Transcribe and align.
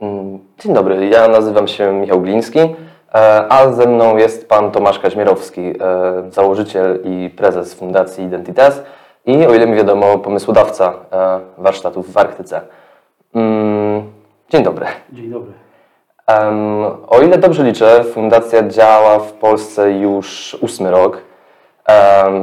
Mm, 0.00 0.38
Dzień 0.58 0.74
dobry, 0.74 1.06
ja 1.08 1.28
nazywam 1.28 1.68
się 1.68 1.92
Michał 1.92 2.20
Gliński, 2.20 2.58
e, 2.58 2.72
a 3.48 3.72
ze 3.72 3.86
mną 3.86 4.16
jest 4.16 4.48
pan 4.48 4.70
Tomasz 4.70 4.98
Kaźmierowski, 4.98 5.60
e, 5.60 5.74
założyciel 6.30 7.00
i 7.04 7.30
prezes 7.36 7.74
Fundacji 7.74 8.24
Identitas 8.24 8.82
i, 9.26 9.46
o 9.46 9.54
ile 9.54 9.66
mi 9.66 9.76
wiadomo, 9.76 10.18
pomysłodawca 10.18 10.92
e, 11.12 11.40
warsztatów 11.58 12.12
w 12.12 12.18
Arktyce. 12.18 12.60
Mm, 13.34 14.02
Dzień 14.50 14.62
dobry. 14.62 14.86
Dzień 15.12 15.30
dobry. 15.30 15.52
O 17.08 17.20
ile 17.22 17.38
dobrze 17.38 17.64
liczę, 17.64 18.04
fundacja 18.04 18.68
działa 18.68 19.18
w 19.18 19.32
Polsce 19.32 19.92
już 19.92 20.56
ósmy 20.60 20.90
rok 20.90 21.22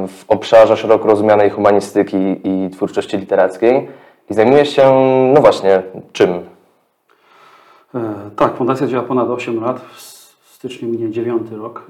w 0.08 0.24
obszarze 0.28 0.76
szeroko 0.76 1.08
rozumianej 1.08 1.50
humanistyki 1.50 2.40
i 2.44 2.70
twórczości 2.70 3.16
literackiej 3.16 3.88
i 4.30 4.34
zajmuje 4.34 4.66
się, 4.66 4.94
no 5.34 5.40
właśnie, 5.40 5.82
czym? 6.12 6.53
E, 7.94 8.30
tak, 8.36 8.56
fundacja 8.56 8.86
działa 8.86 9.04
ponad 9.04 9.30
8 9.30 9.60
lat. 9.60 9.80
W 9.80 10.00
styczniu 10.46 10.88
minie 10.88 11.10
9 11.10 11.50
rok 11.50 11.86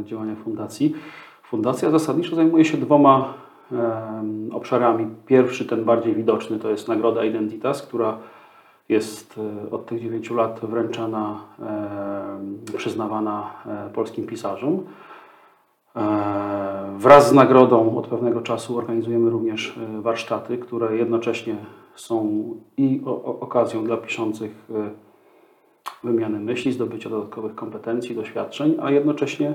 e, 0.00 0.04
działania 0.04 0.34
fundacji. 0.34 0.94
Fundacja 1.42 1.90
zasadniczo 1.90 2.36
zajmuje 2.36 2.64
się 2.64 2.78
dwoma 2.78 3.34
obszarami. 4.52 5.06
Pierwszy, 5.26 5.64
ten 5.64 5.84
bardziej 5.84 6.14
widoczny, 6.14 6.58
to 6.58 6.70
jest 6.70 6.88
Nagroda 6.88 7.24
Identitas, 7.24 7.82
która 7.82 8.18
jest 8.88 9.40
e, 9.68 9.70
od 9.70 9.86
tych 9.86 10.00
9 10.00 10.30
lat 10.30 10.60
wręczana, 10.62 11.40
przyznawana 12.76 13.50
polskim 13.94 14.26
pisarzom. 14.26 14.82
Wraz 16.96 17.28
z 17.28 17.32
nagrodą 17.32 17.96
od 17.96 18.06
pewnego 18.06 18.40
czasu 18.40 18.78
organizujemy 18.78 19.30
również 19.30 19.78
warsztaty, 20.00 20.58
które 20.58 20.96
jednocześnie 20.96 21.56
są 21.94 22.44
i 22.76 23.02
okazją 23.40 23.84
dla 23.84 23.96
piszących 23.96 24.68
wymiany 26.04 26.40
myśli, 26.40 26.72
zdobycia 26.72 27.10
dodatkowych 27.10 27.54
kompetencji, 27.54 28.14
doświadczeń, 28.14 28.76
a 28.82 28.90
jednocześnie 28.90 29.54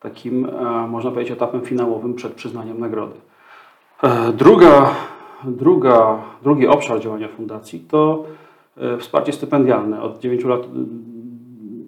takim, 0.00 0.46
e, 0.46 0.86
można 0.88 1.10
powiedzieć, 1.10 1.32
etapem 1.32 1.60
finałowym 1.60 2.14
przed 2.14 2.32
przyznaniem 2.32 2.80
nagrody. 2.80 3.14
E, 4.02 4.32
Druga, 4.32 4.94
druga, 5.44 6.22
drugi 6.42 6.66
obszar 6.66 7.00
działania 7.00 7.28
fundacji 7.28 7.80
to 7.80 8.24
e, 8.76 8.98
wsparcie 8.98 9.32
stypendialne. 9.32 10.02
Od 10.02 10.18
9 10.18 10.44
lat 10.44 10.64
mm, 10.64 11.86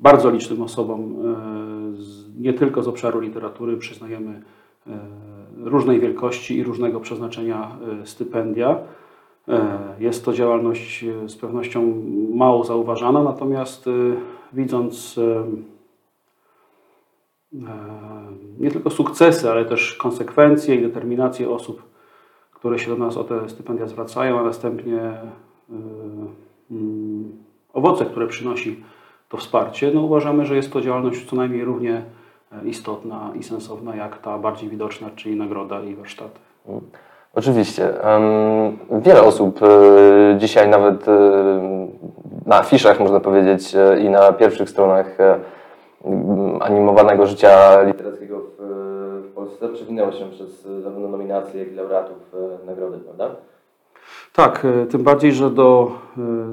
bardzo 0.00 0.30
licznym 0.30 0.62
osobom, 0.62 1.14
nie 2.38 2.52
tylko 2.52 2.82
z 2.82 2.88
obszaru 2.88 3.20
literatury, 3.20 3.76
przyznajemy 3.76 4.42
różnej 5.56 6.00
wielkości 6.00 6.56
i 6.56 6.64
różnego 6.64 7.00
przeznaczenia 7.00 7.70
stypendia. 8.04 8.76
E, 9.48 9.78
Jest 9.98 10.24
to 10.24 10.32
działalność 10.32 11.04
e, 11.04 11.28
z 11.28 11.36
pewnością 11.36 12.02
mało 12.34 12.64
zauważana, 12.64 13.22
natomiast 13.22 13.86
e, 13.86 13.90
widząc 14.52 15.20
nie 18.58 18.70
tylko 18.70 18.90
sukcesy, 18.90 19.50
ale 19.50 19.64
też 19.64 19.94
konsekwencje 19.94 20.74
i 20.74 20.82
determinację 20.82 21.50
osób, 21.50 21.82
które 22.52 22.78
się 22.78 22.90
do 22.90 22.96
nas 22.96 23.16
o 23.16 23.24
te 23.24 23.48
stypendia 23.48 23.86
zwracają, 23.86 24.38
a 24.38 24.42
następnie 24.42 25.14
mm, 26.70 27.36
owoce, 27.72 28.06
które 28.06 28.26
przynosi 28.26 28.84
to 29.28 29.36
wsparcie, 29.36 29.90
no 29.94 30.00
uważamy, 30.00 30.46
że 30.46 30.56
jest 30.56 30.72
to 30.72 30.80
działalność 30.80 31.26
co 31.26 31.36
najmniej 31.36 31.64
równie 31.64 32.02
istotna 32.64 33.32
i 33.34 33.42
sensowna 33.42 33.96
jak 33.96 34.18
ta 34.18 34.38
bardziej 34.38 34.68
widoczna, 34.68 35.10
czyli 35.16 35.36
nagroda 35.36 35.82
i 35.82 35.94
warsztaty. 35.94 36.38
Oczywiście. 37.34 37.92
Wiele 38.90 39.22
osób 39.22 39.60
e, 39.62 40.38
dzisiaj 40.38 40.68
nawet 40.68 41.08
e, 41.08 41.12
na 42.46 42.56
afiszach, 42.56 43.00
można 43.00 43.20
powiedzieć, 43.20 43.74
e, 43.74 44.00
i 44.00 44.10
na 44.10 44.32
pierwszych 44.32 44.70
stronach 44.70 45.18
animowanego 46.60 47.26
życia 47.26 47.82
literackiego 47.82 48.40
w, 48.58 49.32
Polsce 49.34 49.68
przewinęło 49.68 50.12
się 50.12 50.30
przez 50.30 50.62
zarówno 50.62 51.08
nominacje, 51.08 51.60
jak 51.60 51.72
i 51.72 51.74
laureatów 51.74 52.16
nagrody, 52.66 52.98
prawda? 52.98 53.30
Tak, 54.32 54.66
tym 54.90 55.02
bardziej, 55.02 55.32
że 55.32 55.50
do 55.50 55.90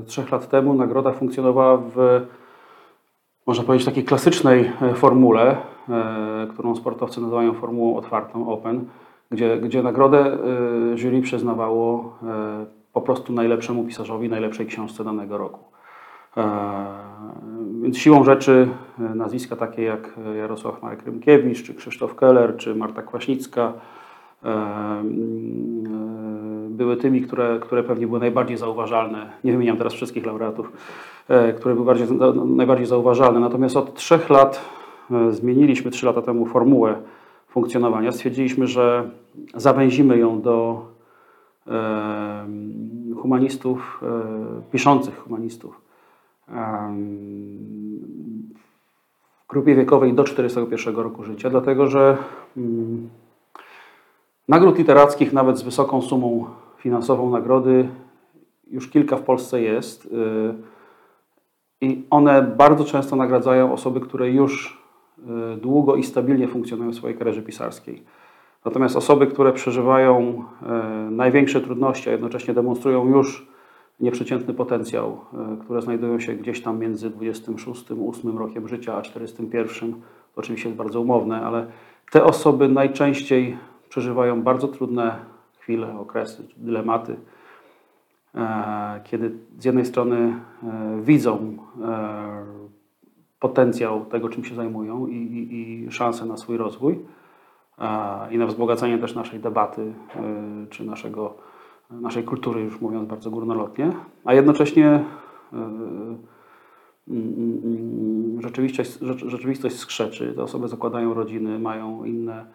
trzech 0.06 0.32
lat 0.32 0.50
temu 0.50 0.74
nagroda 0.74 1.12
funkcjonowała 1.12 1.78
w, 1.78 2.22
można 3.48 3.64
powiedzieć, 3.64 3.86
takiej 3.86 4.04
klasycznej 4.04 4.72
formule, 4.96 5.58
którą 6.54 6.76
sportowcy 6.76 7.22
nazywają 7.22 7.54
formułą 7.54 7.98
otwartą, 7.98 8.50
open, 8.50 8.86
gdzie, 9.32 9.58
gdzie 9.58 9.84
nagrodę 9.84 10.38
e, 10.94 10.98
jury 10.98 11.22
przyznawało 11.22 12.18
e, 12.24 12.66
po 12.94 13.02
prostu 13.02 13.34
najlepszemu 13.34 13.84
pisarzowi, 13.84 14.30
najlepszej 14.30 14.66
książce 14.66 15.04
danego 15.04 15.38
roku. 15.38 15.60
E, 16.38 17.06
Więc 17.82 17.98
siłą 17.98 18.24
rzeczy 18.24 18.68
e, 19.00 19.16
nazwiska 19.16 19.56
takie 19.56 19.84
jak 19.84 20.20
Jarosław 20.38 20.82
Marek 20.82 21.06
Rymkiewicz, 21.06 21.64
czy 21.64 21.74
Krzysztof 21.76 22.16
Keller, 22.16 22.58
czy 22.58 22.76
Marta 22.76 23.02
Kwaśnicka 23.02 23.74
e, 24.44 24.48
mm, 24.48 25.86
e, 26.66 26.70
były 26.70 26.98
tymi, 26.98 27.22
które, 27.22 27.60
które 27.62 27.84
pewnie 27.84 28.08
były 28.08 28.20
najbardziej 28.20 28.58
zauważalne. 28.58 29.32
Nie 29.44 29.52
wymieniam 29.52 29.78
teraz 29.78 29.94
wszystkich 29.94 30.26
laureatów, 30.26 30.72
które 31.58 31.76
były 31.76 31.86
bardziej, 31.86 32.08
najbardziej 32.46 32.86
zauważalne. 32.86 33.40
Natomiast 33.40 33.78
od 33.78 33.94
trzech 33.94 34.30
lat 34.30 34.62
zmieniliśmy 35.30 35.92
trzy 35.92 36.06
lata 36.06 36.22
temu 36.22 36.46
formułę 36.46 36.96
funkcjonowania. 37.56 38.12
Stwierdziliśmy, 38.12 38.68
że 38.68 39.10
zawęzimy 39.54 40.18
ją 40.18 40.42
do 40.42 40.86
humanistów, 43.22 44.02
e, 44.04 44.62
piszących 44.72 45.18
humanistów. 45.18 45.82
W 49.44 49.48
grupie 49.50 49.76
wiekowej 49.76 50.14
do 50.14 50.24
41 50.24 50.96
roku 50.96 51.24
życia, 51.24 51.50
dlatego 51.50 51.88
że 51.88 52.18
mm, 52.58 53.10
nagród 54.48 54.78
literackich, 54.78 55.34
nawet 55.34 55.58
z 55.58 55.64
wysoką 55.64 56.02
sumą 56.02 56.46
finansową 56.78 57.30
nagrody, 57.30 57.90
już 58.68 58.90
kilka 58.90 59.18
w 59.18 59.22
Polsce 59.22 59.62
jest. 59.62 60.06
y, 60.06 60.10
I 61.82 62.04
one 62.10 62.42
bardzo 62.42 62.84
często 62.84 63.16
nagradzają 63.16 63.74
osoby, 63.74 64.00
które 64.00 64.30
już 64.30 64.85
długo 65.62 65.96
i 65.96 66.04
stabilnie 66.04 66.48
funkcjonują 66.48 66.92
w 66.92 66.96
swojej 66.96 67.18
karierze 67.18 67.42
pisarskiej. 67.42 68.04
Natomiast 68.66 68.96
osoby, 68.96 69.28
które 69.28 69.54
przeżywają 69.54 70.44
e, 70.64 71.10
największe 71.12 71.62
trudności, 71.62 72.10
a 72.10 72.12
jednocześnie 72.12 72.54
demonstrują 72.54 73.08
już 73.08 73.48
nieprzeciętny 74.00 74.54
potencjał, 74.54 75.20
e, 75.34 75.58
które 75.64 75.82
znajdują 75.82 76.20
się 76.20 76.34
gdzieś 76.34 76.62
tam 76.62 76.80
między 76.80 77.10
26, 77.10 77.86
8 78.10 78.38
rokiem 78.38 78.68
życia 78.68 78.96
a 78.96 79.02
41, 79.02 79.94
to 79.94 79.98
oczywiście 80.36 80.70
jest 80.70 80.78
bardzo 80.78 81.02
umowne, 81.02 81.42
ale 81.42 81.66
te 82.12 82.24
osoby 82.24 82.70
najczęściej 82.70 83.58
przeżywają 83.90 84.42
bardzo 84.42 84.68
trudne 84.68 85.16
chwile, 85.60 86.00
okresy, 86.00 86.48
dylematy, 86.58 87.16
kiedy 89.04 89.32
z 89.60 89.66
jednej 89.66 89.86
strony 89.86 90.40
widzą 91.02 91.58
potencjał 93.48 94.06
tego, 94.06 94.30
czym 94.30 94.44
się 94.44 94.56
zajmują 94.56 95.08
i, 95.08 95.16
i, 95.16 95.86
i 95.86 95.92
szansę 95.92 96.26
na 96.26 96.38
swój 96.38 96.58
rozwój 96.58 97.00
e, 97.80 98.34
i 98.34 98.38
na 98.38 98.46
wzbogacenie 98.48 98.98
też 98.98 99.16
naszej 99.16 99.40
debaty 99.40 99.82
e, 100.16 100.22
czy 100.70 100.86
naszego, 100.86 101.34
naszej 101.92 102.24
kultury, 102.24 102.62
już 102.62 102.82
mówiąc 102.82 103.10
bardzo 103.10 103.32
górnolotnie, 103.32 103.92
a 104.26 104.34
jednocześnie 104.34 104.88
e, 104.88 105.04
mm, 105.58 106.18
mm, 107.08 108.42
rzeczywistość, 108.42 109.00
rzecz- 109.00 109.28
rzeczywistość 109.28 109.76
skrzeczy. 109.76 110.34
Te 110.36 110.44
osoby 110.44 110.68
zakładają 110.68 111.14
rodziny, 111.14 111.60
mają 111.60 112.04
inne 112.04 112.46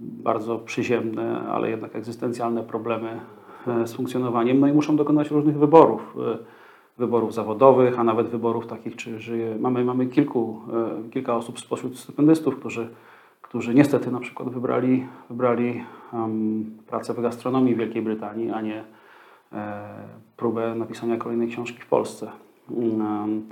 bardzo 0.00 0.58
przyziemne, 0.58 1.40
ale 1.48 1.70
jednak 1.70 1.96
egzystencjalne 1.96 2.62
problemy 2.62 3.20
z 3.84 3.92
funkcjonowaniem, 3.92 4.60
no 4.60 4.66
i 4.66 4.72
muszą 4.72 4.96
dokonać 4.96 5.30
różnych 5.30 5.58
wyborów. 5.58 6.16
Wyborów 6.98 7.34
zawodowych, 7.34 7.98
a 7.98 8.04
nawet 8.04 8.28
wyborów 8.28 8.66
takich, 8.66 8.96
czy 8.96 9.20
żyje. 9.20 9.56
Mamy, 9.60 9.84
mamy 9.84 10.06
kilku, 10.06 10.60
e, 11.06 11.10
kilka 11.10 11.36
osób 11.36 11.60
spośród 11.60 11.98
stypendystów, 11.98 12.56
którzy, 12.56 12.88
którzy 13.42 13.74
niestety 13.74 14.10
na 14.10 14.20
przykład 14.20 14.48
wybrali, 14.48 15.06
wybrali 15.30 15.84
em, 16.12 16.64
pracę 16.86 17.14
w 17.14 17.20
gastronomii 17.22 17.74
w 17.74 17.78
Wielkiej 17.78 18.02
Brytanii, 18.02 18.50
a 18.50 18.60
nie 18.60 18.84
e, 19.52 19.84
próbę 20.36 20.74
napisania 20.74 21.16
kolejnej 21.16 21.48
książki 21.48 21.80
w 21.80 21.86
Polsce. 21.86 22.30
Em, 22.70 23.42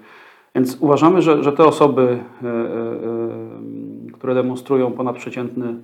Więc 0.55 0.77
uważamy, 0.81 1.23
że, 1.23 1.43
że 1.43 1.53
te 1.53 1.65
osoby, 1.65 2.03
e, 2.03 2.47
e, 2.47 2.51
e, 2.51 4.13
które 4.13 4.35
demonstrują 4.35 4.93
ponadprzeciętny 4.93 5.75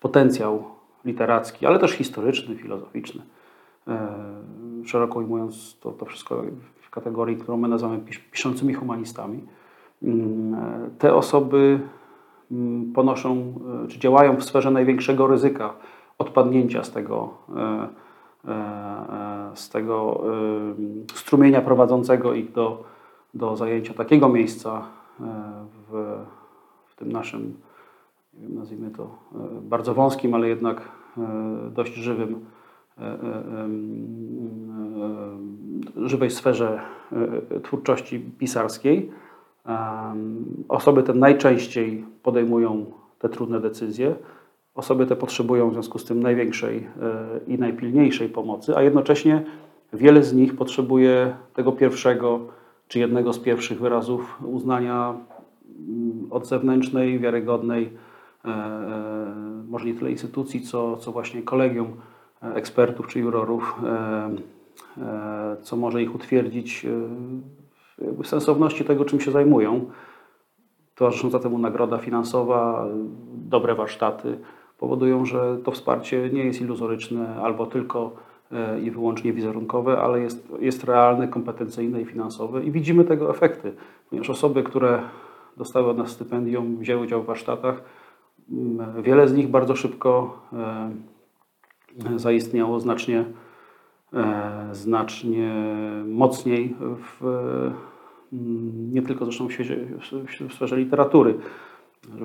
potencjał 0.00 0.64
literacki, 1.04 1.66
ale 1.66 1.78
też 1.78 1.92
historyczny, 1.92 2.56
filozoficzny, 2.56 3.22
e, 3.88 4.08
szeroko 4.84 5.18
ujmując 5.18 5.78
to, 5.80 5.90
to 5.90 6.06
wszystko 6.06 6.42
kategorii, 6.94 7.36
którą 7.36 7.56
my 7.56 7.68
nazywamy 7.68 7.98
pis- 7.98 8.30
piszącymi 8.30 8.74
humanistami, 8.74 9.40
mm, 10.02 10.54
e, 10.54 10.90
te 10.98 11.14
osoby 11.14 11.80
mm, 12.52 12.92
ponoszą, 12.92 13.54
e, 13.84 13.88
czy 13.88 13.98
działają 13.98 14.36
w 14.36 14.44
sferze 14.44 14.70
największego 14.70 15.26
ryzyka 15.26 15.74
odpadnięcia 16.18 16.84
z 16.84 16.90
tego, 16.92 17.34
e, 17.56 18.04
z 19.54 19.68
tego 19.68 20.20
strumienia 21.14 21.60
prowadzącego 21.60 22.34
ich 22.34 22.52
do, 22.52 22.84
do 23.34 23.56
zajęcia 23.56 23.94
takiego 23.94 24.28
miejsca 24.28 24.82
w, 25.88 26.18
w 26.86 26.96
tym 26.96 27.12
naszym, 27.12 27.56
nazwijmy 28.34 28.90
to, 28.90 29.18
bardzo 29.62 29.94
wąskim, 29.94 30.34
ale 30.34 30.48
jednak 30.48 30.88
dość 31.70 31.94
żywym, 31.94 32.44
żywej 36.04 36.30
sferze 36.30 36.80
e, 37.56 37.60
twórczości 37.60 38.20
pisarskiej. 38.38 39.10
Osoby 40.68 41.02
te 41.02 41.14
najczęściej 41.14 42.04
podejmują 42.22 42.86
te 43.18 43.28
trudne 43.28 43.60
decyzje. 43.60 44.14
Osoby 44.74 45.06
te 45.06 45.16
potrzebują 45.16 45.70
w 45.70 45.72
związku 45.72 45.98
z 45.98 46.04
tym 46.04 46.22
największej 46.22 46.76
e, 46.78 46.84
i 47.46 47.58
najpilniejszej 47.58 48.28
pomocy, 48.28 48.76
a 48.76 48.82
jednocześnie 48.82 49.44
wiele 49.92 50.22
z 50.22 50.34
nich 50.34 50.56
potrzebuje 50.56 51.36
tego 51.54 51.72
pierwszego 51.72 52.40
czy 52.88 52.98
jednego 52.98 53.32
z 53.32 53.38
pierwszych 53.38 53.80
wyrazów 53.80 54.38
uznania 54.46 55.14
mm, 55.78 56.26
od 56.30 56.46
zewnętrznej, 56.46 57.18
wiarygodnej, 57.18 57.92
e, 58.44 59.34
może 59.68 59.86
nie 59.86 59.94
tyle 59.94 60.10
instytucji, 60.10 60.60
co, 60.60 60.96
co 60.96 61.12
właśnie 61.12 61.42
kolegium 61.42 61.88
ekspertów 62.54 63.06
czy 63.06 63.18
jurorów, 63.18 63.80
co 65.62 65.76
może 65.76 66.02
ich 66.02 66.14
utwierdzić 66.14 66.84
e, 66.84 68.22
w 68.22 68.26
sensowności 68.26 68.84
tego, 68.84 69.04
czym 69.04 69.20
się 69.20 69.30
zajmują. 69.30 69.90
Towarzysząca 70.94 71.38
temu 71.38 71.58
nagroda 71.58 71.98
finansowa, 71.98 72.86
dobre 73.32 73.74
warsztaty 73.74 74.38
powodują, 74.78 75.24
że 75.24 75.58
to 75.64 75.70
wsparcie 75.70 76.30
nie 76.32 76.44
jest 76.44 76.60
iluzoryczne 76.60 77.36
albo 77.42 77.66
tylko 77.66 78.16
e, 78.52 78.80
i 78.80 78.90
wyłącznie 78.90 79.32
wizerunkowe, 79.32 79.98
ale 79.98 80.20
jest, 80.20 80.48
jest 80.60 80.84
realne, 80.84 81.28
kompetencyjne 81.28 82.00
i 82.00 82.04
finansowe 82.04 82.64
i 82.64 82.70
widzimy 82.70 83.04
tego 83.04 83.30
efekty, 83.30 83.72
ponieważ 84.10 84.30
osoby, 84.30 84.62
które 84.62 85.02
dostały 85.56 85.90
od 85.90 85.98
nas 85.98 86.10
stypendium, 86.10 86.76
wzięły 86.76 87.02
udział 87.02 87.22
w 87.22 87.26
warsztatach, 87.26 87.82
mm, 88.52 89.02
wiele 89.02 89.28
z 89.28 89.34
nich 89.34 89.48
bardzo 89.48 89.76
szybko 89.76 90.38
e, 90.52 92.18
zaistniało 92.18 92.80
znacznie, 92.80 93.20
e, 93.20 93.43
znacznie 94.72 95.50
mocniej 96.06 96.74
w, 96.80 97.24
mm, 98.32 98.92
nie 98.92 99.02
tylko 99.02 99.24
zresztą 99.24 99.48
w, 99.48 99.52
świecie, 99.52 99.76
w, 100.48 100.54
sferze 100.54 100.76
literatury. 100.76 101.34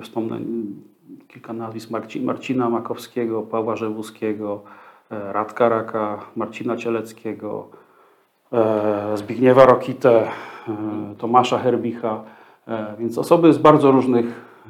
Wspomnę 0.02 0.36
mm, 0.36 0.82
kilka 1.28 1.52
nazwisk 1.52 1.90
Marci, 1.90 2.20
Marcina 2.20 2.70
Makowskiego, 2.70 3.42
Pawła 3.42 3.76
Żewuskiego, 3.76 4.62
e, 5.10 5.32
Radka 5.32 5.68
Raka, 5.68 6.18
Marcina 6.36 6.76
Cieleckiego, 6.76 7.68
e, 8.52 9.16
Zbigniewa 9.16 9.66
Rokitę, 9.66 10.22
e, 10.22 10.30
Tomasza 11.18 11.58
Herbicha, 11.58 12.22
e, 12.68 12.94
więc 12.98 13.18
osoby 13.18 13.52
z 13.52 13.58
bardzo 13.58 13.90
różnych 13.90 14.26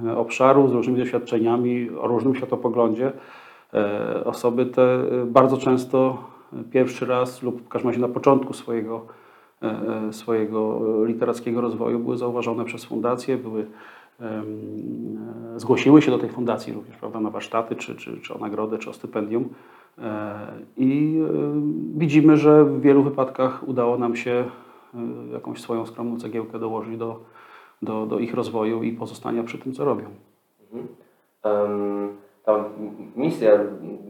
e, 0.07 0.17
obszarów, 0.17 0.71
z 0.71 0.73
różnymi 0.73 0.99
doświadczeniami, 0.99 1.91
o 1.91 2.07
różnym 2.07 2.35
światopoglądzie. 2.35 3.13
E, 3.75 4.25
Osoby 4.25 4.67
te 4.67 4.83
e, 4.83 5.27
bardzo 5.27 5.57
często 5.57 6.19
e, 6.19 6.40
pierwszy 6.71 7.07
raz 7.07 7.43
lub 7.43 7.63
w 7.63 7.69
każdym 7.69 7.91
razie 7.91 8.01
na 8.01 8.09
początku 8.09 8.55
swojego, 8.55 9.07
e, 9.63 9.67
e, 10.09 10.13
swojego 10.13 10.81
literackiego 11.05 11.61
rozwoju 11.61 11.99
były 11.99 12.19
zauważone 12.19 12.65
przez 12.65 12.85
fundację, 12.85 13.37
były, 13.37 13.67
e, 14.21 14.43
zgłosiły 15.57 16.03
się 16.03 16.11
do 16.11 16.19
tej 16.19 16.31
fundacji 16.31 16.73
również 16.73 16.97
prawda, 16.97 17.21
na 17.21 17.31
warsztaty, 17.31 17.77
czy, 17.77 17.97
czy, 17.97 18.21
czy 18.21 18.35
o 18.35 18.39
nagrodę, 18.39 18.79
czy 18.79 18.91
o 18.91 18.93
stypendium. 18.93 19.49
I 20.77 21.21
widzimy, 21.95 22.37
że 22.37 22.65
w 22.65 22.81
wielu 22.81 23.03
wypadkach 23.03 23.69
udało 23.69 23.99
nam 23.99 24.17
się 24.17 24.45
jakąś 25.33 25.61
swoją 25.61 25.87
skromną 25.87 26.19
cegiełkę 26.19 26.59
dołożyć 26.59 26.97
do, 26.97 27.21
do, 27.83 28.07
do 28.07 28.19
ich 28.19 28.35
rozwoju 28.35 28.83
i 28.83 28.93
pozostania 28.93 29.43
przy 29.43 29.59
tym, 29.59 29.73
co 29.73 29.85
robią. 29.85 30.05
Em, 31.43 32.09
Ta 32.45 32.65
misja 33.17 33.51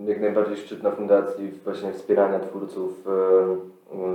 jak 0.06 0.20
najbardziej 0.20 0.56
szczytna 0.56 0.90
fundacji 0.90 1.52
właśnie 1.64 1.92
wspierania 1.92 2.40
twórców, 2.40 3.08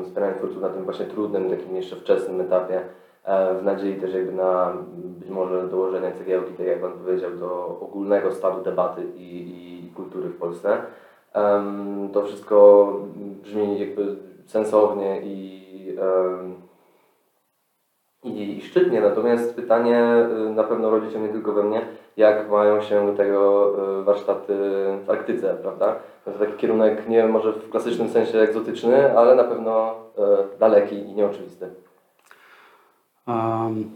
wspierania 0.03 0.33
twórców 0.33 0.61
na 0.61 0.69
tym 0.69 0.83
właśnie 0.83 1.05
trudnym, 1.05 1.49
takim 1.49 1.75
jeszcze 1.75 1.95
wczesnym 1.95 2.41
etapie, 2.41 2.81
e, 3.23 3.55
w 3.55 3.63
nadziei 3.63 3.95
też 3.95 4.13
jakby 4.13 4.31
na 4.31 4.73
być 4.95 5.29
może 5.29 5.67
dołożenie 5.67 6.11
cegiełki, 6.11 6.53
tak 6.53 6.67
jak 6.67 6.81
Pan 6.81 6.91
powiedział, 6.91 7.31
do 7.31 7.79
ogólnego 7.81 8.31
stanu 8.31 8.63
debaty 8.63 9.01
i, 9.17 9.49
i 9.87 9.91
kultury 9.95 10.29
w 10.29 10.37
Polsce. 10.37 10.77
To 12.13 12.23
wszystko 12.23 12.87
brzmi 13.43 13.79
jakby 13.79 14.15
sensownie 14.45 15.21
i 15.21 15.55
i, 18.25 18.57
i 18.57 18.61
szczytnie, 18.61 19.01
natomiast 19.01 19.55
pytanie 19.55 20.25
y, 20.47 20.49
na 20.49 20.63
pewno 20.63 20.89
rodzi 20.89 21.11
się 21.11 21.19
nie 21.19 21.29
tylko 21.29 21.53
we 21.53 21.63
mnie, 21.63 21.81
jak 22.17 22.51
mają 22.51 22.81
się 22.81 23.05
do 23.05 23.13
tego 23.13 23.71
y, 23.99 24.03
warsztaty 24.03 24.53
w 25.05 25.09
Arktyce, 25.09 25.57
prawda? 25.61 25.95
To 26.25 26.31
taki 26.31 26.53
kierunek 26.53 27.09
nie 27.09 27.27
może 27.27 27.53
w 27.53 27.69
klasycznym 27.69 28.09
sensie 28.09 28.39
egzotyczny, 28.39 29.17
ale 29.17 29.35
na 29.35 29.43
pewno 29.43 29.95
y, 30.55 30.59
daleki 30.59 30.95
i 30.95 31.13
nieoczywisty. 31.13 31.69
Um, 33.27 33.91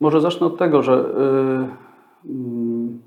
może 0.00 0.20
zacznę 0.20 0.46
od 0.46 0.58
tego, 0.58 0.82
że 0.82 0.92
y, 0.92 2.30
mm, 2.30 3.02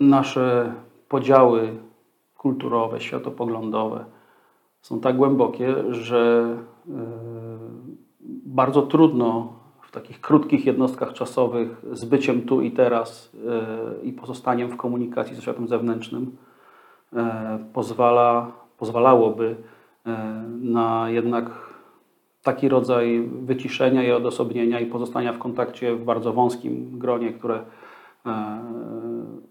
nasze 0.00 0.72
podziały 1.08 1.76
kulturowe, 2.36 3.00
światopoglądowe 3.00 4.04
są 4.82 5.00
tak 5.00 5.16
głębokie, 5.16 5.74
że 5.90 6.56
y, 6.88 6.92
bardzo 8.46 8.82
trudno 8.82 9.52
takich 9.96 10.20
krótkich 10.20 10.66
jednostkach 10.66 11.12
czasowych 11.12 11.68
z 11.92 12.04
byciem 12.04 12.42
tu 12.42 12.60
i 12.60 12.70
teraz 12.70 13.34
y, 14.02 14.06
i 14.06 14.12
pozostaniem 14.12 14.70
w 14.70 14.76
komunikacji 14.76 15.36
ze 15.36 15.42
światem 15.42 15.68
zewnętrznym 15.68 16.36
e, 17.12 17.58
pozwala, 17.72 18.52
pozwalałoby 18.78 19.56
e, 20.06 20.42
na 20.60 21.10
jednak 21.10 21.50
taki 22.42 22.68
rodzaj 22.68 23.28
wyciszenia 23.42 24.02
i 24.04 24.12
odosobnienia 24.12 24.80
i 24.80 24.86
pozostania 24.86 25.32
w 25.32 25.38
kontakcie 25.38 25.96
w 25.96 26.04
bardzo 26.04 26.32
wąskim 26.32 26.98
gronie, 26.98 27.32
które 27.32 27.54
e, 28.26 28.60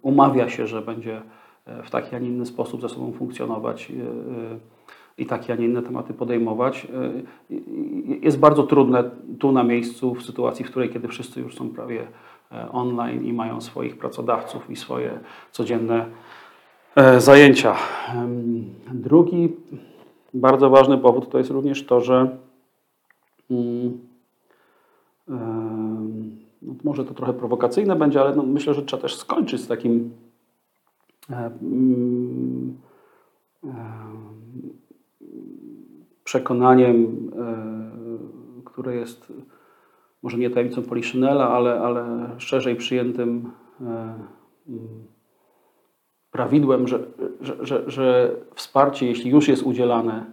umawia 0.02 0.50
się, 0.50 0.68
że 0.68 0.82
będzie 0.82 1.22
e, 1.66 1.84
w 1.84 1.90
taki, 1.90 2.16
a 2.16 2.20
nie 2.20 2.28
inny 2.28 2.46
sposób 2.46 2.82
ze 2.82 2.90
sobą 2.90 3.12
funkcjonować 3.12 3.92
e, 3.92 3.94
e, 3.94 4.75
i 5.18 5.26
takie, 5.26 5.54
a 5.54 5.56
nie 5.56 5.66
inne 5.66 5.82
tematy 5.82 6.14
podejmować. 6.14 6.88
E, 7.50 7.56
Jest 8.22 8.40
bardzo 8.40 8.64
trudne 8.64 9.04
tu 9.40 9.52
na 9.52 9.64
miejscu, 9.64 10.16
w 10.16 10.24
sytuacji, 10.24 10.66
w 10.66 10.70
której 10.70 10.90
kiedy 10.90 11.08
wszyscy 11.08 11.42
już 11.42 11.56
są 11.56 11.70
prawie 11.70 12.08
e, 12.52 12.72
online 12.72 13.26
i 13.26 13.34
mają 13.34 13.62
swoich 13.62 13.98
pracodawców 13.98 14.70
i 14.70 14.76
swoje 14.76 15.20
codzienne 15.52 16.06
e, 16.96 17.22
zajęcia. 17.22 17.76
Drugi 18.94 19.54
bardzo 20.34 20.70
ważny 20.70 20.98
powód 20.98 21.30
to 21.30 21.38
jest 21.38 21.50
również 21.50 21.86
to, 21.86 22.02
że 22.02 22.38
mm, 23.52 24.00
no, 26.62 26.74
może 26.84 27.06
to 27.06 27.14
trochę 27.14 27.34
prowokacyjne 27.34 27.96
będzie, 27.96 28.22
ale 28.22 28.36
no, 28.36 28.44
myślę, 28.44 28.74
że 28.74 28.84
trzeba 28.84 29.02
też 29.02 29.16
skończyć 29.16 29.62
z 29.62 29.68
takim 29.68 30.12
mm, 31.30 32.78
przekonaniem, 36.36 37.32
e, 38.60 38.64
które 38.66 38.96
jest 38.96 39.34
może 40.24 40.38
nie 40.38 40.50
tajemnicą 40.50 40.84
Poliszynela, 40.84 41.50
ale, 41.50 41.80
ale 41.80 42.30
szerzej 42.38 42.76
przyjętym 42.76 43.52
e, 43.82 43.86
mm, 44.70 44.88
prawidłem, 46.32 46.88
że, 46.88 47.00
że, 47.42 47.56
że, 47.66 47.84
że 47.88 48.36
wsparcie, 48.56 49.08
jeśli 49.08 49.32
już 49.32 49.48
jest 49.48 49.64
udzielane 49.64 50.26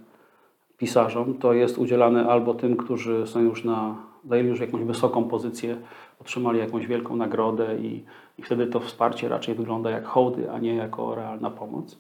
pisarzom, 0.77 1.35
to 1.35 1.53
jest 1.53 1.79
udzielane 1.79 2.27
albo 2.27 2.55
tym, 2.55 2.77
którzy 2.77 3.27
są 3.27 3.41
już 3.41 3.65
na, 3.65 3.97
zajęli 4.29 4.49
już 4.49 4.61
jakąś 4.61 4.83
wysoką 4.83 5.25
pozycję, 5.25 5.77
otrzymali 6.21 6.59
jakąś 6.59 6.87
wielką 6.87 7.17
nagrodę 7.17 7.79
i, 7.79 8.05
i 8.39 8.43
wtedy 8.43 8.67
to 8.67 8.81
wsparcie 8.81 9.29
raczej 9.29 9.55
wygląda 9.55 9.91
jak 9.91 10.05
hołdy, 10.05 10.51
a 10.51 10.59
nie 10.59 10.75
jako 10.75 11.15
realna 11.15 11.51
pomoc. 11.51 11.99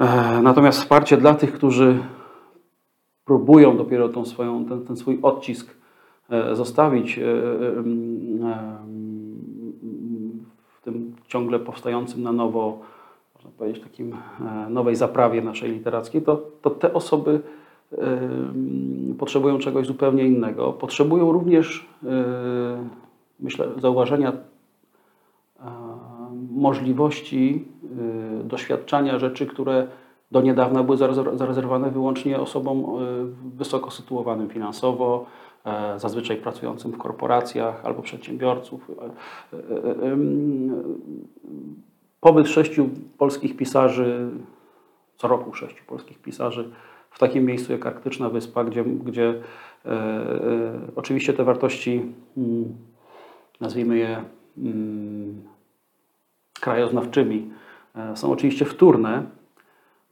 E, 0.00 0.40
Natomiast 0.42 0.80
wsparcie 0.80 1.16
dla 1.16 1.34
tych, 1.34 1.52
którzy 1.52 1.98
próbują 3.24 3.76
dopiero 3.76 4.08
tą 4.08 4.24
swoją, 4.24 4.64
ten, 4.64 4.84
ten 4.84 4.96
swój 4.96 5.18
odcisk 5.22 5.74
e, 6.30 6.56
zostawić 6.56 7.18
e, 7.18 7.22
e, 7.22 7.26
w 10.78 10.82
tym 10.84 11.12
ciągle 11.26 11.58
powstającym 11.58 12.22
na 12.22 12.32
nowo, 12.32 12.78
można 13.34 13.50
powiedzieć, 13.58 13.82
takim 13.82 14.16
nowej 14.70 14.96
zaprawie 14.96 15.42
naszej 15.42 15.72
literackiej, 15.72 16.22
to, 16.22 16.42
to 16.62 16.70
te 16.70 16.92
osoby 16.92 17.40
potrzebują 19.18 19.58
czegoś 19.58 19.86
zupełnie 19.86 20.24
innego. 20.24 20.72
Potrzebują 20.72 21.32
również, 21.32 21.88
myślę, 23.40 23.68
zauważenia 23.82 24.32
możliwości 26.50 27.64
doświadczania 28.44 29.18
rzeczy, 29.18 29.46
które 29.46 29.86
do 30.34 30.40
niedawna 30.40 30.82
były 30.82 30.96
zarezerw- 30.96 31.36
zarezerwowane 31.36 31.90
wyłącznie 31.90 32.40
osobom 32.40 32.78
y, 32.78 33.56
wysoko 33.56 33.90
sytuowanym 33.90 34.48
finansowo, 34.50 35.26
e, 35.64 35.98
zazwyczaj 35.98 36.36
pracującym 36.36 36.92
w 36.92 36.98
korporacjach 36.98 37.84
albo 37.84 38.02
przedsiębiorców. 38.02 38.90
E, 38.90 39.56
e, 39.56 40.12
e, 40.12 40.16
Pobyt 42.20 42.48
sześciu 42.48 42.88
polskich 43.18 43.56
pisarzy, 43.56 44.30
co 45.16 45.28
roku 45.28 45.54
sześciu 45.54 45.84
polskich 45.86 46.18
pisarzy 46.18 46.70
w 47.10 47.18
takim 47.18 47.44
miejscu 47.44 47.72
jak 47.72 47.86
Arktyczna 47.86 48.30
Wyspa, 48.30 48.64
gdzie, 48.64 48.84
gdzie 48.84 49.28
e, 49.28 49.90
e, 49.90 50.80
oczywiście 50.96 51.32
te 51.32 51.44
wartości, 51.44 52.02
mm, 52.36 52.74
nazwijmy 53.60 53.98
je 53.98 54.24
mm, 54.58 55.42
krajoznawczymi, 56.60 57.50
e, 57.96 58.16
są 58.16 58.32
oczywiście 58.32 58.64
wtórne, 58.64 59.22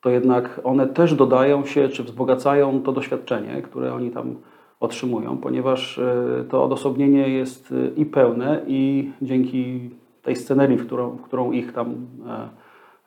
to 0.02 0.10
jednak 0.10 0.60
one 0.64 0.86
też 0.86 1.14
dodają 1.14 1.64
się, 1.64 1.88
czy 1.88 2.02
wzbogacają 2.02 2.82
to 2.82 2.92
doświadczenie, 2.92 3.62
które 3.62 3.94
oni 3.94 4.10
tam 4.10 4.36
otrzymują, 4.80 5.38
ponieważ 5.38 5.98
e, 5.98 6.44
to 6.48 6.64
odosobnienie 6.64 7.28
jest 7.28 7.72
e, 7.72 8.00
i 8.00 8.06
pełne, 8.06 8.60
i 8.66 9.10
dzięki 9.22 9.90
tej 10.22 10.36
scenerii, 10.36 10.76
w 10.76 10.86
którą, 10.86 11.10
w 11.16 11.22
którą 11.22 11.52
ich 11.52 11.72
tam 11.72 11.94
e, 12.26 12.48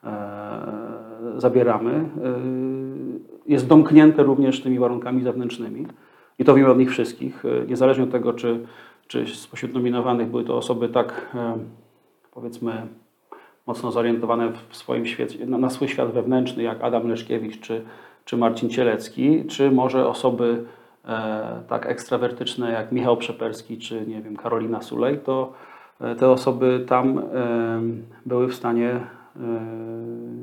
e, 0.08 1.40
zabieramy, 1.40 1.92
e, 1.92 2.04
jest 3.46 3.66
domknięte 3.66 4.22
również 4.22 4.62
tymi 4.62 4.78
warunkami 4.78 5.22
zewnętrznymi. 5.22 5.86
I 6.38 6.44
to 6.44 6.54
wiemy 6.54 6.70
od 6.70 6.78
nich 6.78 6.90
wszystkich, 6.90 7.44
e, 7.44 7.66
niezależnie 7.66 8.04
od 8.04 8.10
tego, 8.10 8.32
czy, 8.32 8.66
czy 9.06 9.26
spośród 9.26 9.74
nominowanych 9.74 10.28
były 10.28 10.44
to 10.44 10.56
osoby 10.56 10.88
tak, 10.88 11.36
powiedzmy, 12.34 12.86
mocno 13.66 13.92
zorientowane 13.92 14.52
w 14.68 14.76
swoim 14.76 15.06
świecie, 15.06 15.46
na, 15.46 15.58
na 15.58 15.70
swój 15.70 15.88
świat 15.88 16.12
wewnętrzny, 16.12 16.62
jak 16.62 16.84
Adam 16.84 17.08
Leszkiewicz 17.08 17.60
czy, 17.60 17.84
czy 18.24 18.36
Marcin 18.36 18.70
Cielecki, 18.70 19.44
czy 19.44 19.70
może 19.70 20.08
osoby 20.08 20.64
e, 21.04 21.62
tak 21.68 21.86
ekstrawertyczne 21.86 22.72
jak 22.72 22.92
Michał 22.92 23.16
Przeperski 23.16 23.78
czy 23.78 24.06
nie 24.06 24.22
wiem, 24.22 24.36
Karolina 24.36 24.82
Sulej, 24.82 25.18
to 25.18 25.52
e, 26.00 26.14
te 26.14 26.30
osoby 26.30 26.84
tam 26.88 27.18
e, 27.18 27.22
były 28.26 28.48
w 28.48 28.54
stanie 28.54 28.90
e, 28.90 29.00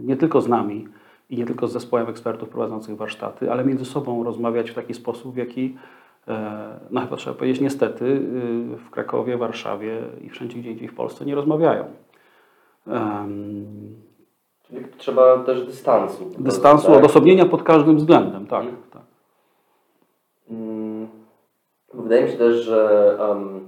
nie 0.03 0.17
tylko 0.17 0.41
z 0.41 0.47
nami 0.47 0.87
i 1.29 1.37
nie 1.37 1.45
tylko 1.45 1.67
z 1.67 1.73
zespołem 1.73 2.09
ekspertów 2.09 2.49
prowadzących 2.49 2.97
warsztaty, 2.97 3.51
ale 3.51 3.65
między 3.65 3.85
sobą 3.85 4.23
rozmawiać 4.23 4.71
w 4.71 4.73
taki 4.73 4.93
sposób, 4.93 5.33
w 5.33 5.37
jaki, 5.37 5.77
e, 6.27 6.79
no 6.91 7.01
chyba 7.01 7.15
trzeba 7.15 7.35
powiedzieć 7.35 7.61
niestety, 7.61 8.05
y, 8.05 8.77
w 8.77 8.89
Krakowie, 8.89 9.37
Warszawie 9.37 10.01
i 10.21 10.29
wszędzie 10.29 10.59
gdzie 10.59 10.71
indziej 10.71 10.87
w 10.87 10.95
Polsce 10.95 11.25
nie 11.25 11.35
rozmawiają. 11.35 11.85
Em, 12.87 13.65
Czyli 14.67 14.85
trzeba 14.97 15.37
też 15.37 15.65
dystansu. 15.65 16.25
dystansu, 16.39 16.87
Tak? 16.87 16.97
odosobnienia 16.97 17.45
pod 17.45 17.63
każdym 17.63 17.97
względem, 17.97 18.47
tak. 18.47 18.63
Mhm. 18.63 18.81
tak. 18.93 19.01
Mm, 20.49 21.07
Wydaje 21.93 22.23
mi 22.23 22.29
się 22.31 22.37
też, 22.37 22.55
że 22.55 23.17
um, 23.19 23.67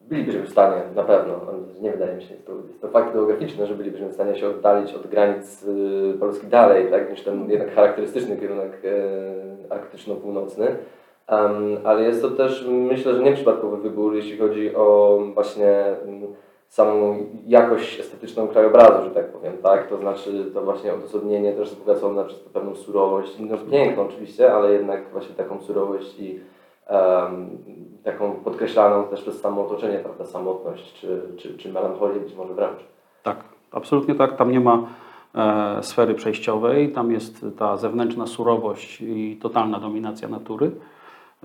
bylibyśmy 0.00 0.42
w 0.42 0.50
stanie, 0.50 0.82
na 0.94 1.02
pewno, 1.02 1.34
um, 1.34 1.64
nie 1.80 1.90
wydaje 1.92 2.16
mi 2.16 2.22
się, 2.22 2.34
jest 2.34 2.46
to, 2.46 2.52
jest 2.68 2.80
to 2.80 2.88
fakt 2.88 3.12
geograficzny, 3.12 3.66
że 3.66 3.74
bylibyśmy 3.74 4.08
w 4.08 4.12
stanie 4.14 4.36
się 4.36 4.48
oddalić 4.48 4.94
od 4.94 5.06
granic 5.06 5.62
y, 5.62 6.16
Polski 6.20 6.46
dalej, 6.46 6.90
tak, 6.90 7.10
niż 7.10 7.22
ten 7.22 7.50
jednak 7.50 7.74
charakterystyczny 7.74 8.36
kierunek 8.36 8.84
y, 8.84 9.68
arktyczno-północny. 9.70 10.76
Um, 11.28 11.78
ale 11.84 12.02
jest 12.02 12.22
to 12.22 12.30
też, 12.30 12.66
myślę, 12.68 13.14
że 13.14 13.22
nieprzypadkowy 13.22 13.76
wybór, 13.76 14.14
jeśli 14.14 14.38
chodzi 14.38 14.74
o 14.76 15.18
właśnie 15.34 15.84
mm, 16.06 16.22
samą 16.72 17.26
jakość 17.46 18.00
estetyczną 18.00 18.48
krajobrazu, 18.48 19.04
że 19.04 19.10
tak 19.10 19.32
powiem, 19.32 19.52
tak? 19.62 19.88
To 19.88 19.96
znaczy 19.96 20.50
to 20.54 20.62
właśnie 20.62 20.94
odosobnienie 20.94 21.52
też 21.52 21.70
wzbogacone 21.70 22.24
przez 22.24 22.38
pewną 22.38 22.74
surowość, 22.74 23.38
no 23.38 23.56
piękną 23.70 24.02
oczywiście, 24.02 24.54
ale 24.54 24.72
jednak 24.72 25.10
właśnie 25.12 25.34
taką 25.34 25.60
surowość 25.60 26.18
i 26.18 26.40
em, 26.86 27.58
taką 28.04 28.32
podkreślaną 28.32 29.04
też 29.04 29.22
przez 29.22 29.40
samo 29.40 29.66
otoczenie, 29.66 29.98
prawda, 29.98 30.26
samotność 30.26 31.00
czy, 31.00 31.22
czy, 31.36 31.58
czy 31.58 31.72
melancholię 31.72 32.20
być 32.20 32.34
może 32.34 32.54
wręcz. 32.54 32.80
Tak, 33.22 33.36
absolutnie 33.72 34.14
tak. 34.14 34.36
Tam 34.36 34.50
nie 34.50 34.60
ma 34.60 34.86
e, 35.34 35.82
sfery 35.82 36.14
przejściowej, 36.14 36.92
tam 36.92 37.12
jest 37.12 37.46
ta 37.58 37.76
zewnętrzna 37.76 38.26
surowość 38.26 39.00
i 39.00 39.38
totalna 39.42 39.80
dominacja 39.80 40.28
natury. 40.28 40.70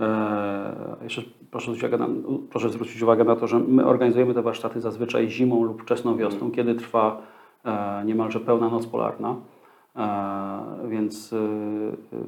E, 0.01 0.95
jeszcze 1.01 1.21
proszę 1.51 1.65
zwrócić, 1.65 1.83
uwagę 1.83 1.97
na, 1.97 2.07
proszę 2.49 2.69
zwrócić 2.69 3.01
uwagę 3.01 3.23
na 3.23 3.35
to, 3.35 3.47
że 3.47 3.59
my 3.59 3.85
organizujemy 3.85 4.33
te 4.33 4.41
warsztaty 4.41 4.81
zazwyczaj 4.81 5.29
zimą 5.29 5.63
lub 5.63 5.81
wczesną 5.81 6.17
wiosną, 6.17 6.51
kiedy 6.51 6.75
trwa 6.75 7.21
e, 7.65 8.05
niemalże 8.05 8.39
pełna 8.39 8.69
noc 8.69 8.87
polarna. 8.87 9.35
E, 9.95 10.87
więc 10.87 11.35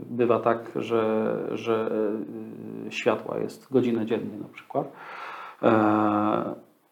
bywa 0.09 0.39
tak, 0.39 0.71
że, 0.75 1.35
że 1.51 1.91
światła 2.89 3.37
jest 3.37 3.71
godzinę 3.71 4.05
dziennie 4.05 4.37
na 4.41 4.47
przykład. 4.53 4.91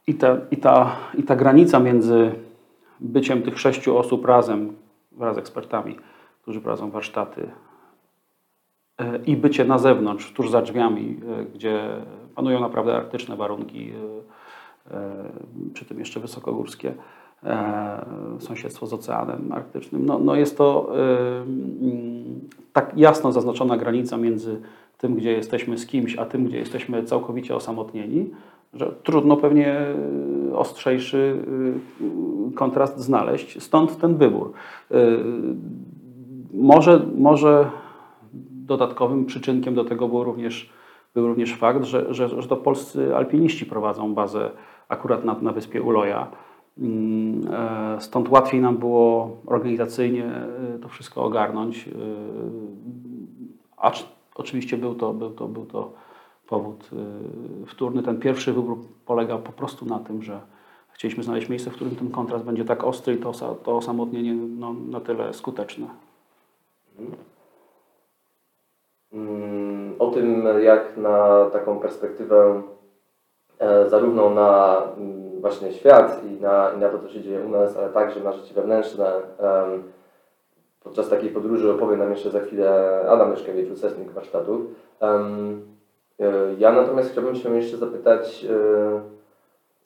I 0.08 0.14
ta, 0.16 0.38
i, 0.52 0.58
ta, 0.58 0.96
I 1.14 1.24
ta 1.24 1.36
granica 1.36 1.80
między 1.80 2.32
byciem 3.00 3.42
tych 3.42 3.60
sześciu 3.60 3.98
osób 3.98 4.26
razem, 4.26 4.74
wraz 5.12 5.36
z 5.36 5.40
ekspertami, 5.40 5.98
którzy 6.42 6.62
prowadzą 6.62 6.92
warsztaty, 6.92 7.50
i 9.26 9.38
bycie 9.38 9.66
na 9.66 9.78
zewnątrz, 9.78 10.34
tuż 10.34 10.50
za 10.50 10.62
drzwiami, 10.62 11.20
e, 11.40 11.46
gdzie 11.46 11.90
panują 12.36 12.60
naprawdę 12.60 12.96
arktyczne 12.96 13.36
warunki, 13.36 13.92
e, 14.92 14.96
e, 14.98 15.14
przy 15.74 15.86
tym 15.86 16.00
jeszcze 16.00 16.20
wysokogórskie, 16.20 16.94
e, 17.44 18.06
sąsiedztwo 18.40 18.88
z 18.88 18.94
oceanem 18.94 19.52
arktycznym. 19.52 20.06
No, 20.06 20.20
no 20.20 20.36
jest 20.36 20.58
to 20.58 20.90
e, 20.98 21.42
mm, 21.42 22.40
tak 22.74 22.98
jasno 22.98 23.32
zaznaczona 23.32 23.78
granica 23.78 24.18
między 24.18 24.62
tym, 24.98 25.16
gdzie 25.16 25.32
jesteśmy 25.32 25.78
z 25.78 25.86
kimś, 25.86 26.18
a 26.18 26.26
tym, 26.26 26.46
gdzie 26.46 26.58
jesteśmy 26.58 27.04
całkowicie 27.04 27.56
osamotnieni, 27.56 28.30
że 28.74 28.92
trudno 29.04 29.38
pewnie 29.38 29.86
ostrzejszy 30.54 31.46
kontrast 32.56 33.00
znaleźć. 33.00 33.64
Stąd 33.64 33.98
ten 33.98 34.18
wybór. 34.18 34.52
Może, 36.54 37.02
może 37.18 37.70
dodatkowym 38.68 39.26
przyczynkiem 39.26 39.76
do 39.76 39.86
tego 39.86 40.08
był 40.08 40.24
również, 40.24 40.70
był 41.14 41.28
również 41.28 41.56
fakt, 41.56 41.84
że, 41.84 42.14
że, 42.14 42.42
że 42.42 42.48
to 42.48 42.58
polscy 42.58 43.16
alpiniści 43.16 43.66
prowadzą 43.66 44.14
bazę 44.14 44.52
akurat 44.90 45.26
na, 45.26 45.36
na 45.42 45.52
wyspie 45.52 45.82
Uloja. 45.82 46.28
Mm, 46.80 47.48
e, 47.54 48.02
Stąd 48.02 48.30
łatwiej 48.30 48.62
nam 48.62 48.78
było 48.78 49.38
organizacyjnie 49.46 50.26
e, 50.26 50.80
to 50.82 50.90
wszystko 50.90 51.24
ogarnąć. 51.24 51.88
E, 51.88 51.92
Acz 53.78 54.06
oczywiście 54.36 54.78
był 54.78 54.96
to, 54.96 55.14
był 55.14 55.30
to, 55.30 55.48
był 55.48 55.66
to 55.66 55.94
powód 56.48 56.90
wtórny. 57.68 58.04
Ten 58.04 58.20
pierwszy 58.20 58.54
wybór 58.54 58.78
polegał 59.06 59.40
po 59.40 59.52
prostu 59.52 59.86
na 59.86 60.00
tym, 60.00 60.24
że 60.24 60.42
chcieliśmy 60.94 61.24
znaleźć 61.24 61.50
miejsce, 61.50 61.70
w 61.70 61.74
którym 61.74 61.96
ten 61.96 62.12
kontrast 62.12 62.46
będzie 62.46 62.66
tak 62.66 62.84
ostry 62.84 63.14
i 63.14 63.18
to, 63.18 63.32
to 63.64 63.78
osamotnienie 63.78 64.34
no, 64.34 64.74
na 64.74 65.00
tyle 65.00 65.34
skuteczne. 65.34 65.88
Mm, 69.14 69.96
O 70.00 70.08
tym, 70.12 70.48
jak 70.62 70.98
na 70.98 71.46
taką 71.54 71.80
perspektywę 71.80 72.62
e, 73.60 73.90
zarówno 73.90 74.30
na 74.30 74.82
mm, 74.98 75.42
właśnie 75.42 75.74
świat 75.74 76.22
i 76.26 76.42
na, 76.42 76.72
i 76.72 76.78
na 76.78 76.90
to, 76.90 77.00
co 77.00 77.10
się 77.10 77.22
dzieje 77.22 77.42
u 77.42 77.50
nas, 77.50 77.78
ale 77.78 77.90
także 77.90 78.20
na 78.20 78.32
życie 78.32 78.54
wewnętrzne. 78.54 79.12
Podczas 80.84 81.10
takiej 81.10 81.30
podróży 81.30 81.72
opowie 81.72 81.98
nam 81.98 82.12
jeszcze 82.12 82.30
za 82.30 82.40
chwilę 82.40 83.00
Adam 83.10 83.32
Leszkiewicz, 83.32 83.72
uczestnik 83.78 84.12
warsztatów. 84.12 84.62
E, 85.02 86.54
Ja 86.58 86.72
natomiast 86.72 87.12
chciałbym 87.12 87.36
się 87.36 87.56
jeszcze 87.56 87.78
zapytać 87.78 88.46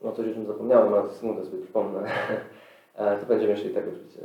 e, 0.03 0.07
o 0.07 0.11
coś, 0.11 0.27
o 0.27 0.33
czym 0.33 0.45
zapomniałem, 0.47 0.93
ale 0.93 1.09
sekundę 1.09 1.45
sobie 1.45 1.63
przypomnę. 1.63 2.03
To 2.95 3.25
będziemy 3.27 3.51
jeszcze 3.51 3.67
i 3.67 3.73
tak 3.73 3.83
oczywiście. 3.87 4.19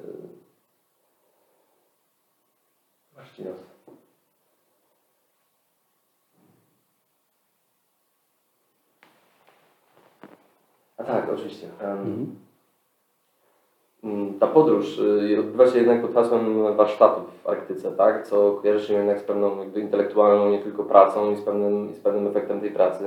Marcinos. 3.16 3.56
A 10.96 11.04
tak, 11.04 11.26
oczywiście. 11.34 11.66
Em, 11.80 12.26
mm, 14.04 14.38
Ta 14.38 14.46
podróż 14.46 14.98
y, 14.98 15.36
odbywa 15.40 15.66
się 15.66 15.78
jednak 15.78 16.02
pod 16.02 16.14
hasłem 16.14 16.76
warsztatów 16.76 17.24
w 17.42 17.46
Arktyce, 17.48 17.92
tak? 17.92 18.26
co 18.26 18.52
kojarzy 18.52 18.86
się 18.86 18.94
jednak 18.94 19.20
z 19.20 19.22
pewną 19.22 19.58
jakby 19.58 19.80
intelektualną 19.80 20.50
nie 20.50 20.58
tylko 20.58 20.84
pracą 20.84 21.32
i 21.32 21.36
z 21.36 21.42
pewnym, 21.42 21.90
i 21.90 21.94
z 21.94 22.00
pewnym 22.00 22.26
efektem 22.26 22.60
tej 22.60 22.70
pracy. 22.70 23.04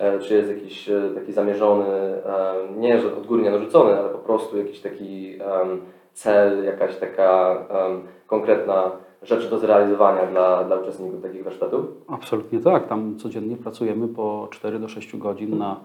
E, 0.00 0.18
Czy 0.18 0.34
jest 0.34 0.48
jakiś 0.48 0.88
e, 0.88 1.10
taki 1.14 1.32
zamierzony, 1.32 1.86
e, 1.86 2.54
nie 2.76 3.00
że 3.00 3.16
odgórnie 3.16 3.50
narzucony, 3.50 3.98
ale 3.98 4.08
po 4.08 4.18
prostu 4.18 4.58
jakiś 4.58 4.80
taki 4.80 5.34
em, 5.34 5.80
cel, 6.12 6.64
jakaś 6.64 6.96
taka 6.96 7.56
em, 7.68 8.02
konkretna 8.26 8.90
rzecz 9.22 9.50
do 9.50 9.58
zrealizowania 9.58 10.26
dla, 10.26 10.64
dla 10.64 10.76
uczestników 10.76 11.22
takich 11.22 11.44
warsztatów? 11.44 11.86
Absolutnie 12.08 12.60
tak. 12.60 12.88
Tam 12.88 13.16
codziennie 13.18 13.56
pracujemy 13.56 14.08
po 14.08 14.48
4 14.50 14.78
do 14.78 14.88
6 14.88 15.16
godzin 15.16 15.58
na 15.58 15.80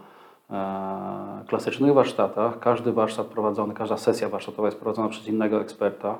klasycznych 1.47 1.93
warsztatach. 1.93 2.59
Każdy 2.59 2.91
warsztat 2.91 3.27
prowadzony, 3.27 3.73
każda 3.73 3.97
sesja 3.97 4.29
warsztatowa 4.29 4.67
jest 4.67 4.77
prowadzona 4.79 5.09
przez 5.09 5.27
innego 5.27 5.61
eksperta. 5.61 6.17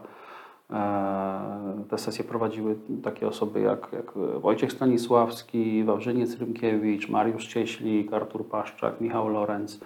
E, 0.72 1.84
Te 1.90 1.98
sesje 1.98 2.24
prowadziły 2.26 2.76
takie 3.04 3.28
osoby 3.28 3.60
jak, 3.62 3.88
jak 3.94 4.12
Wojciech 4.42 4.72
Stanisławski, 4.72 5.84
Wawrzyniec 5.84 6.40
Rymkiewicz, 6.40 7.10
Mariusz 7.10 7.48
Cieślik, 7.48 8.14
Artur 8.14 8.46
Paszczak, 8.46 9.02
Michał 9.02 9.30
Lorenz, 9.30 9.80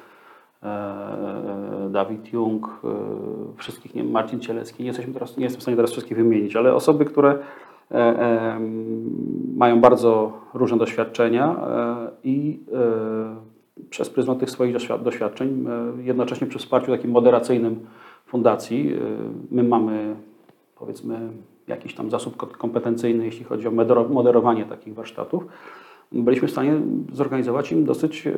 e, 0.64 1.90
Dawid 1.92 2.34
Jung, 2.34 2.68
e, 2.84 3.58
wszystkich, 3.58 3.96
nie 3.96 4.04
Marcin 4.04 4.40
Cielecki. 4.40 4.84
Nie, 4.84 4.88
jesteśmy 4.88 5.14
teraz, 5.14 5.38
nie 5.38 5.44
jestem 5.44 5.60
w 5.60 5.64
stanie 5.64 5.78
teraz 5.78 5.92
wszystkich 5.92 6.18
wymienić, 6.18 6.56
ale 6.56 6.76
osoby, 6.76 7.06
które 7.06 7.38
e, 7.92 7.96
e, 7.96 8.60
mają 9.58 9.82
bardzo 9.82 10.34
różne 10.54 10.78
doświadczenia 10.78 11.56
e, 11.56 12.08
i 12.24 12.60
e, 12.74 13.36
przez 13.90 14.10
pryzmat 14.10 14.40
tych 14.40 14.50
swoich 14.50 14.76
doświad- 14.76 15.04
doświadczeń, 15.04 15.66
e, 16.00 16.04
jednocześnie 16.04 16.48
przy 16.48 16.60
wsparciu 16.60 16.92
takim 16.92 17.12
moderacyjnym 17.12 17.80
fundacji, 18.26 18.94
e, 18.94 19.00
my 19.52 19.64
mamy 19.64 20.16
powiedzmy 20.76 21.30
jakiś 21.68 21.96
tam 21.96 22.10
zasób 22.10 22.38
ko- 22.38 22.48
kompetencyjny, 22.48 23.26
jeśli 23.26 23.46
chodzi 23.46 23.68
o 23.68 23.72
modero- 23.72 24.10
moderowanie 24.10 24.66
takich 24.66 24.94
warsztatów, 24.94 25.46
byliśmy 26.12 26.48
w 26.48 26.52
stanie 26.52 26.82
zorganizować 27.14 27.72
im 27.72 27.86
dosyć 27.86 28.28
e, 28.28 28.34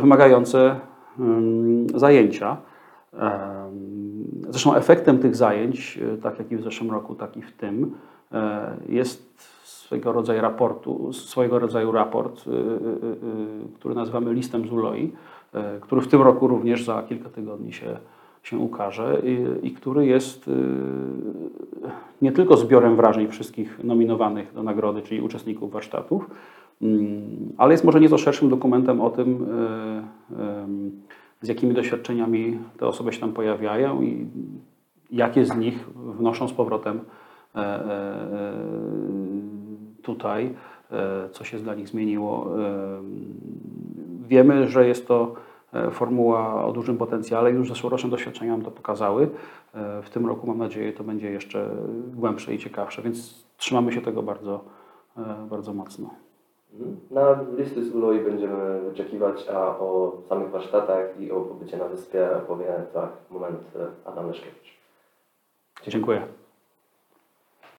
wymagające 0.00 0.80
mm, 1.18 1.86
zajęcia. 1.94 2.56
Zresztą 4.48 4.74
efektem 4.74 5.18
tych 5.18 5.36
zajęć, 5.36 6.00
tak 6.22 6.38
jak 6.38 6.52
i 6.52 6.56
w 6.56 6.62
zeszłym 6.62 6.90
roku, 6.90 7.14
tak 7.14 7.36
i 7.36 7.42
w 7.42 7.52
tym, 7.52 7.94
jest 8.88 9.38
swego 9.82 10.12
rodzaju 10.12 10.40
raportu, 10.40 11.12
swojego 11.12 11.58
rodzaju 11.58 11.92
raport, 11.92 12.44
e, 12.46 12.50
e, 12.50 12.54
e, 12.54 12.56
który 13.74 13.94
nazywamy 13.94 14.34
listem 14.34 14.68
Zuloi, 14.68 15.12
e, 15.54 15.80
który 15.80 16.00
w 16.00 16.08
tym 16.08 16.22
roku 16.22 16.48
również 16.48 16.84
za 16.84 17.02
kilka 17.02 17.28
tygodni 17.28 17.72
się, 17.72 17.96
się 18.42 18.58
ukaże 18.58 19.22
i, 19.24 19.66
i 19.66 19.70
który 19.70 20.06
jest 20.06 20.48
e, 20.48 20.52
nie 22.22 22.32
tylko 22.32 22.56
zbiorem 22.56 22.96
wrażeń 22.96 23.28
wszystkich 23.28 23.84
nominowanych 23.84 24.54
do 24.54 24.62
nagrody, 24.62 25.02
czyli 25.02 25.20
uczestników 25.20 25.72
warsztatów, 25.72 26.30
mm, 26.82 27.22
ale 27.58 27.74
jest 27.74 27.84
może 27.84 28.00
nieco 28.00 28.18
szerszym 28.18 28.48
dokumentem 28.48 29.00
o 29.00 29.10
tym, 29.10 29.46
e, 30.38 30.66
z 31.42 31.48
jakimi 31.48 31.74
doświadczeniami 31.74 32.58
te 32.78 32.86
osoby 32.86 33.12
się 33.12 33.20
tam 33.20 33.32
pojawiają 33.32 34.02
i 34.02 34.26
jakie 35.10 35.44
z 35.44 35.56
nich 35.56 35.88
wnoszą 35.96 36.48
z 36.48 36.52
powrotem 36.52 37.00
e, 37.54 37.58
e, 37.58 37.92
tutaj, 40.02 40.54
e, 40.90 41.28
co 41.28 41.44
się 41.44 41.58
dla 41.58 41.74
nich 41.74 41.88
zmieniło. 41.88 42.46
E, 42.58 43.02
Wiemy, 44.28 44.68
że 44.68 44.88
jest 44.88 45.08
to 45.08 45.34
e, 45.72 45.90
formuła 45.90 46.64
o 46.64 46.72
dużym 46.72 46.98
potencjale. 46.98 47.50
Już 47.50 47.68
zeszłoroczne 47.68 48.10
doświadczenia 48.10 48.52
nam 48.52 48.62
to 48.62 48.70
pokazały. 48.70 49.28
W 50.02 50.10
tym 50.10 50.26
roku 50.26 50.46
mam 50.46 50.58
nadzieję, 50.58 50.92
to 50.92 51.04
będzie 51.04 51.30
jeszcze 51.30 51.70
głębsze 52.14 52.54
i 52.54 52.58
ciekawsze, 52.58 53.02
więc 53.02 53.44
trzymamy 53.56 53.92
się 53.92 54.00
tego 54.00 54.22
bardzo, 54.22 54.60
bardzo 55.50 55.74
mocno. 55.74 56.10
Na 57.10 57.38
listy 57.56 57.84
z 57.84 57.94
Uloi 57.94 58.20
będziemy 58.20 58.80
wyczekiwać, 58.80 59.48
a 59.48 59.78
o 59.78 60.12
samych 60.28 60.50
warsztatach 60.50 61.20
i 61.20 61.30
o 61.30 61.40
pobycie 61.40 61.76
na 61.76 61.84
wyspie 61.84 62.36
opowie 62.36 62.72
za 62.94 63.08
moment 63.30 63.62
Adam 64.04 64.28
Leszkiewicz. 64.28 64.78
Dziękuję. 65.88 66.26